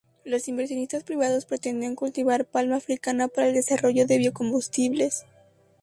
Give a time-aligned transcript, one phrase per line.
[0.25, 5.27] Los inversionistas privados pretendían cultivar Palma africana para el desarrollo de biocombustibles.